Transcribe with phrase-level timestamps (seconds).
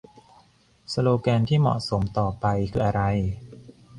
[0.93, 3.01] สโลแกนที่เหมาะสมต่อไปคืออะไร?